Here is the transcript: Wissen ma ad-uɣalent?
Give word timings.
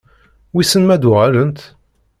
Wissen 0.53 0.83
ma 0.85 0.93
ad-uɣalent? 0.95 1.59